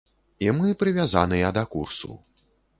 І 0.45 0.47
мы 0.59 0.71
прывязаныя 0.81 1.53
да 1.61 1.67
курсу. 1.77 2.21